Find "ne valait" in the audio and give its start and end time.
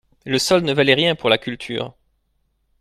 0.63-0.95